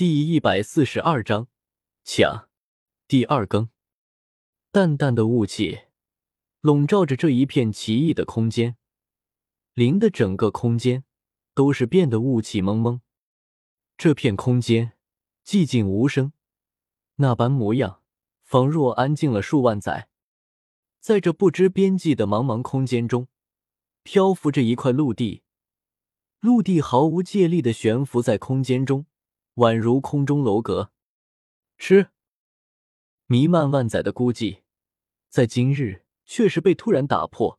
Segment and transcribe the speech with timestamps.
[0.00, 1.48] 第一百四十二章
[2.04, 2.48] 抢
[3.06, 3.68] 第二更。
[4.72, 5.80] 淡淡的雾气
[6.62, 8.78] 笼罩着这一片奇异的空间，
[9.74, 11.04] 林的整个空间
[11.52, 13.02] 都是变得雾气蒙蒙。
[13.98, 14.94] 这片空间
[15.44, 16.32] 寂静无声，
[17.16, 18.00] 那般模样，
[18.42, 20.08] 仿若安静了数万载。
[20.98, 23.28] 在这不知边际的茫茫空间中，
[24.02, 25.42] 漂浮着一块陆地，
[26.40, 29.04] 陆地毫无借力的悬浮在空间中。
[29.54, 30.92] 宛如空中楼阁，
[31.76, 32.10] 吃
[33.26, 34.62] 弥漫万载的孤寂，
[35.28, 37.58] 在今日却是被突然打破。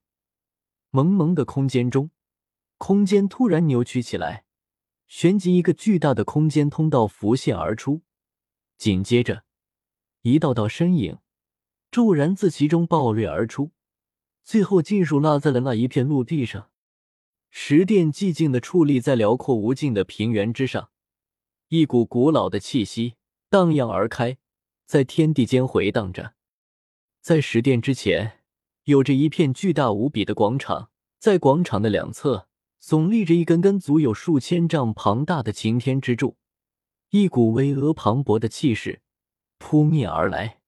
[0.89, 2.11] 蒙蒙的空间中，
[2.77, 4.45] 空间突然扭曲起来，
[5.07, 8.01] 旋即一个巨大的空间通道浮现而出，
[8.77, 9.43] 紧接着
[10.21, 11.19] 一道道身影
[11.91, 13.71] 骤然自其中爆掠而出，
[14.43, 16.71] 最后尽数落在了那一片陆地上。
[17.49, 20.89] 石殿寂静的矗立在辽阔无尽的平原之上。
[21.71, 23.15] 一股古老的气息
[23.49, 24.37] 荡漾而开，
[24.85, 26.33] 在天地间回荡着。
[27.21, 28.41] 在石殿之前，
[28.83, 32.49] 有着一片巨大无比的广场，在广场的两侧
[32.83, 36.35] 耸立着一根根足有数千丈庞大的擎天之柱，
[37.11, 39.01] 一股巍峨磅礴的气势
[39.57, 40.59] 扑面而来。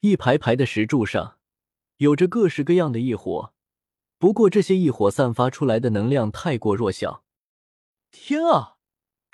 [0.00, 1.36] 一排排的石柱上
[1.98, 3.52] 有着各式各样的异火，
[4.16, 7.22] 不过这些异火散发出来的能量太过弱小。
[8.10, 8.73] 天啊！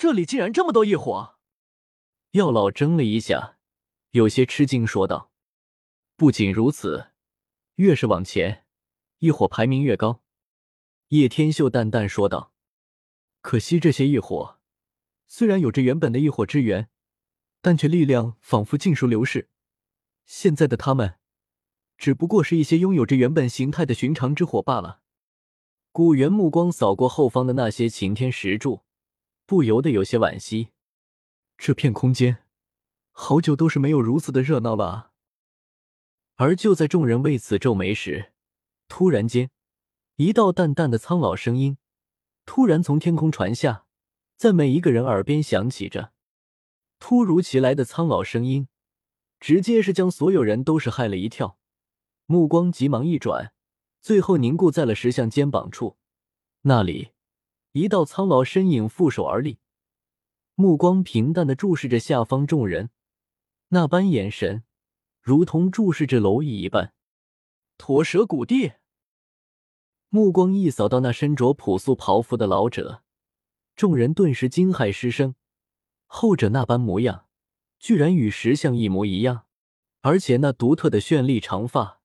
[0.00, 1.36] 这里竟然这么多异火！
[2.30, 3.58] 药老怔了一下，
[4.12, 5.30] 有些吃惊，说道
[6.16, 7.10] ：“不仅如此，
[7.74, 8.64] 越是往前，
[9.18, 10.22] 异火排名越高。”
[11.08, 12.54] 叶天秀淡淡说道
[13.42, 14.58] ：“可惜这些异火
[15.26, 16.88] 虽然有着原本的异火之源，
[17.60, 19.50] 但却力量仿佛尽数流逝。
[20.24, 21.16] 现在的他们，
[21.98, 25.02] 只不过是一些拥有着原本形态的寻常之火罢了。”
[25.92, 28.80] 古元目光扫过后方的那些擎天石柱。
[29.50, 30.68] 不由得有些惋惜，
[31.58, 32.44] 这片空间
[33.10, 35.10] 好久都是没有如此的热闹了！
[36.36, 38.32] 而就在众人为此皱眉时，
[38.86, 39.50] 突然间，
[40.14, 41.78] 一道淡淡的苍老声音
[42.46, 43.86] 突然从天空传下，
[44.36, 46.12] 在每一个人耳边响起着。
[47.00, 48.68] 突如其来的苍老声音，
[49.40, 51.58] 直接是将所有人都是害了一跳，
[52.26, 53.52] 目光急忙一转，
[54.00, 55.96] 最后凝固在了石像肩膀处，
[56.60, 57.10] 那里。
[57.72, 59.58] 一道苍老身影负手而立，
[60.56, 62.90] 目光平淡的注视着下方众人，
[63.68, 64.64] 那般眼神
[65.20, 66.92] 如同注视着蝼蚁一般。
[67.78, 68.72] 驼蛇谷地，
[70.08, 73.04] 目光一扫到那身着朴素袍服的老者，
[73.76, 75.36] 众人顿时惊骇失声。
[76.06, 77.26] 后者那般模样，
[77.78, 79.46] 居然与石像一模一样，
[80.00, 82.00] 而且那独特的绚丽长发，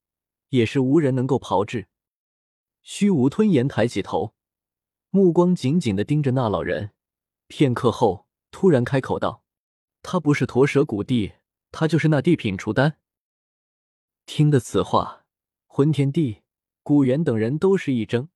[0.49, 1.87] 也是无人能够炮制。
[2.83, 4.34] 虚无吞炎抬起头。
[5.15, 6.91] 目光紧紧的盯着那老人，
[7.47, 9.45] 片刻后，突然开口道
[10.03, 11.35] ：“他不是驼蛇古帝，
[11.71, 12.97] 他就是那地品除丹。”
[14.27, 15.23] 听得此话，
[15.67, 16.41] 魂天帝、
[16.83, 18.27] 古元等人都是一怔，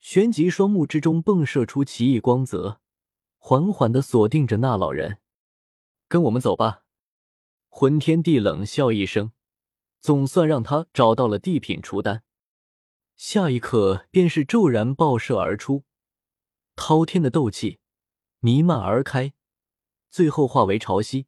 [0.00, 2.80] 旋即双目之中迸射出奇异光泽，
[3.36, 5.18] 缓缓的锁定着那老人。
[6.08, 6.84] “跟我们走吧。”
[7.68, 9.32] 魂天帝冷笑一声，
[10.00, 12.22] 总算让他找到了地品除丹。
[13.16, 15.84] 下一刻，便是骤然爆射而出，
[16.74, 17.78] 滔天的斗气
[18.40, 19.32] 弥漫而开，
[20.10, 21.26] 最后化为潮汐，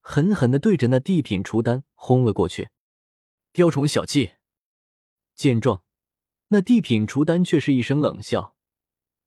[0.00, 2.70] 狠狠的对着那地品雏丹轰了过去。
[3.52, 4.32] 雕虫小技！
[5.34, 5.82] 见状，
[6.48, 8.56] 那地品雏丹却是一声冷笑，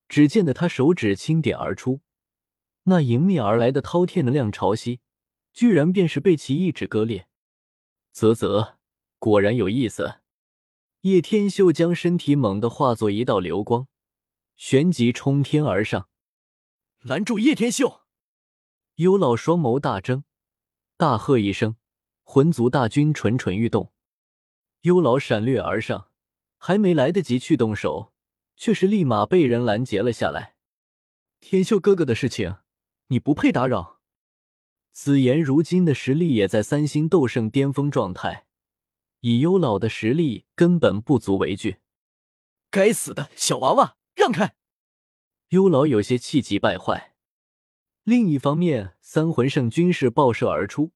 [0.07, 2.01] 只见得他手指轻点而出，
[2.83, 4.99] 那迎面而来的滔天能量潮汐，
[5.53, 7.27] 居然便是被其一指割裂。
[8.11, 8.77] 啧啧，
[9.19, 10.22] 果然有意思。
[11.03, 13.89] 叶天秀将身体猛地化作一道流光，
[14.55, 16.07] 旋即冲天而上，
[17.01, 18.03] 拦住叶天秀！
[18.95, 20.23] 幽老双眸大睁，
[20.95, 21.75] 大喝一声，
[22.23, 23.91] 魂族大军蠢蠢欲动。
[24.83, 26.07] 幽老闪掠而上，
[26.57, 28.13] 还没来得及去动手，
[28.55, 30.55] 却是立马被人拦截了下来。
[31.41, 32.59] 天秀哥哥的事情，
[33.07, 33.99] 你不配打扰。
[34.93, 38.47] 紫妍如今的实力也在三星斗圣巅峰状态。
[39.25, 41.77] 以幽老的实力，根本不足为惧。
[42.69, 44.57] 该死的小娃娃，让开！
[45.47, 47.15] 幽老有些气急败坏。
[48.03, 50.91] 另一方面，三魂圣军势爆射而出，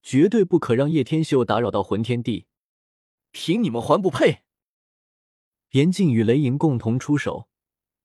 [0.00, 2.46] 绝对不可让叶天秀打扰到魂天地。
[3.30, 4.38] 凭你们还不配！
[5.72, 7.50] 严禁与雷莹共同出手，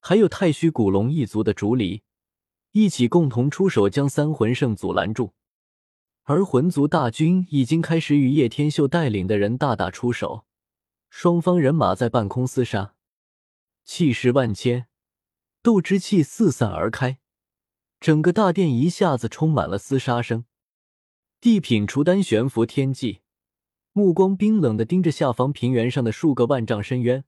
[0.02, 2.04] 还有太虚古龙一族的竹离，
[2.72, 5.34] 一起共同出手，将三魂圣阻拦住。
[6.28, 10.46] 而魂族大军已经开始与叶天秀带领的人大打出手，
[11.08, 12.96] 双方人马在半空厮杀，
[13.84, 14.88] 气势万千，
[15.62, 17.20] 斗之气四散而开，
[18.00, 20.46] 整个大殿一下子充满了厮杀声。
[21.40, 23.22] 地品除丹悬浮天际，
[23.94, 27.24] 目光冰冷的盯着下方平原上的数个万丈深渊，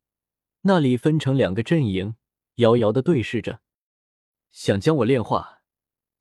[0.61, 2.15] 那里分成两个阵营，
[2.55, 3.59] 遥遥的对视着。
[4.51, 5.61] 想将我炼化，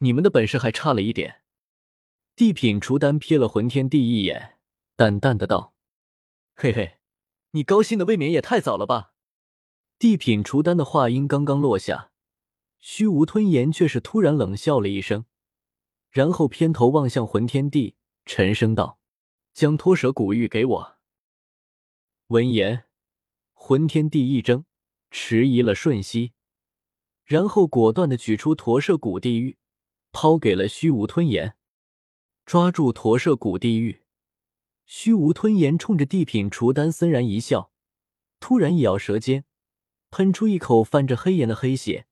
[0.00, 1.40] 你们的本事还差了一点。
[2.36, 4.58] 地品除丹瞥了魂天帝一眼，
[4.94, 5.74] 淡淡的道
[6.54, 6.98] ：“嘿嘿，
[7.52, 9.14] 你高兴的未免也太早了吧。”
[9.98, 12.10] 地品除丹的话音刚刚落下，
[12.78, 15.24] 虚无吞炎却是突然冷笑了一声，
[16.10, 17.96] 然后偏头望向魂天帝，
[18.26, 18.98] 沉声道
[19.54, 20.96] ：“将脱蛇古玉给我。”
[22.28, 22.84] 闻言，
[23.54, 24.66] 魂天帝一怔，
[25.10, 26.34] 迟疑了瞬息，
[27.24, 29.56] 然后果断的取出驼舍古地狱，
[30.12, 31.56] 抛给了虚无吞炎。
[32.46, 34.02] 抓住驼舍古地狱，
[34.84, 37.72] 虚无吞炎冲着地品除丹森然一笑，
[38.38, 39.44] 突然一咬舌尖。
[40.10, 42.06] 喷出一口泛着黑炎的黑血，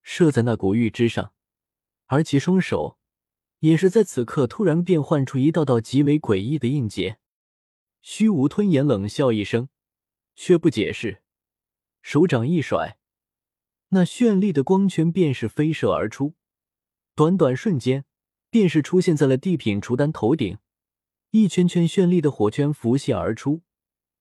[0.00, 1.34] 射在那古玉之上，
[2.06, 3.00] 而其双手
[3.58, 7.18] 也是在此刻突然变换出一道道极为诡异的印结。
[8.00, 9.68] 虚无吞炎冷笑一声，
[10.36, 11.24] 却不解释，
[12.00, 12.96] 手掌一甩，
[13.88, 16.36] 那绚丽的光圈便是飞射而出，
[17.16, 18.04] 短短瞬间
[18.54, 20.58] 便是出现在了地品除丹头顶，
[21.32, 23.62] 一圈圈绚丽的火圈浮现而出，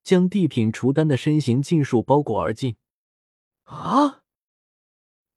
[0.03, 2.75] 将地品除丹的身形尽数包裹而尽。
[3.65, 4.23] 啊！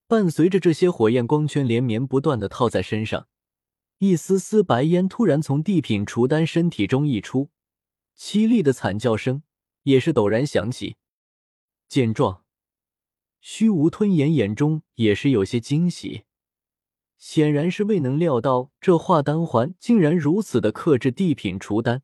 [0.06, 3.28] 伴随着这些火焰光圈连绵不断的套在身上，
[3.98, 7.50] 一丝丝白烟突然从地品除丹身体中溢出，
[8.16, 9.42] 凄厉的惨叫声
[9.82, 10.96] 也是陡然响起。
[11.86, 12.44] 见状，
[13.42, 16.24] 虚无吞炎眼中也是有些惊喜，
[17.18, 22.02] 显然是未能料到这化丹环竟然如此的克制地品除丹。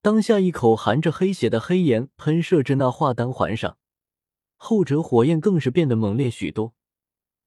[0.00, 3.78] 当下一口含着黑血的黑炎喷射至那化丹环上。
[4.56, 6.72] 后者火焰更是变得猛烈许多，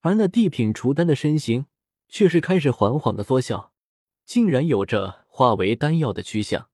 [0.01, 1.66] 而那地品除丹的身形
[2.10, 3.72] 却是开始缓缓的缩小，
[4.25, 6.68] 竟然有着化为丹药的趋向。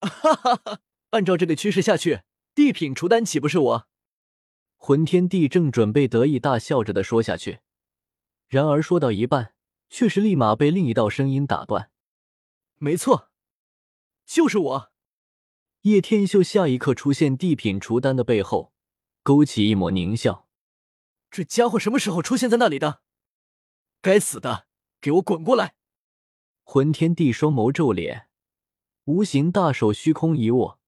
[0.00, 0.80] 哈哈哈！
[1.10, 2.20] 按照这个趋势下去，
[2.54, 3.88] 地品除丹岂不是我？
[4.76, 7.58] 魂天帝正准备得意大笑着的说下去，
[8.48, 9.54] 然而说到一半，
[9.88, 11.90] 却是立马被另一道声音打断。
[12.78, 13.30] 没错，
[14.26, 14.92] 就是我。
[15.82, 18.72] 叶天秀下一刻出现地品除丹的背后。
[19.24, 20.48] 勾起一抹狞笑，
[21.30, 23.02] 这家伙什么时候出现在那里的？
[24.00, 24.66] 该死的，
[25.02, 25.74] 给我滚过来！
[26.62, 28.30] 魂天帝双眸皱脸，
[29.04, 30.80] 无形大手虚空一握，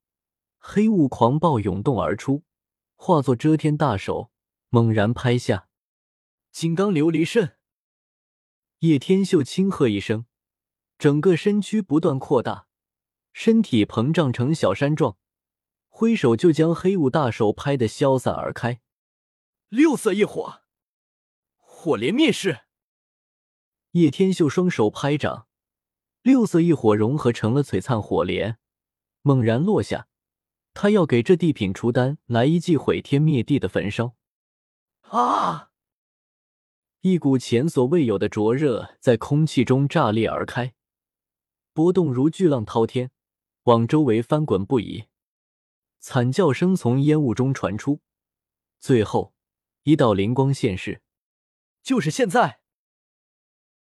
[0.56, 2.44] 黑雾狂暴涌动而出，
[2.96, 4.30] 化作遮天大手，
[4.70, 5.68] 猛然拍下。
[6.50, 7.56] 金刚琉璃阵！
[8.80, 10.26] 叶天秀轻喝一声，
[10.98, 12.66] 整个身躯不断扩大，
[13.32, 15.16] 身体膨胀成小山状。
[15.88, 18.80] 挥手就将黑雾大手拍得消散而开，
[19.68, 20.62] 六色异火，
[21.56, 22.60] 火莲灭世。
[23.92, 25.46] 叶天秀双手拍掌，
[26.22, 28.58] 六色异火融合成了璀璨火莲，
[29.22, 30.08] 猛然落下。
[30.72, 34.16] 他要给这地品除丹来一记毁天灭地的焚烧！
[35.02, 35.69] 啊！
[37.02, 40.74] 一股前所未有的灼热在空气中炸裂而开，
[41.72, 43.10] 波动如巨浪滔天，
[43.62, 45.04] 往周围翻滚不已。
[45.98, 48.00] 惨叫声从烟雾中传出，
[48.78, 49.32] 最后
[49.84, 51.00] 一道灵光现世，
[51.82, 52.59] 就是现在！